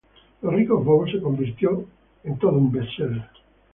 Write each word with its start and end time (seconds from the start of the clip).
Los 0.41 0.55
ricos 0.55 0.83
bobos 0.83 1.11
se 1.11 1.21
convirtió 1.21 1.85
en 2.23 2.39
todo 2.39 2.53
un 2.57 2.71
best 2.71 2.89
seller. 2.97 3.29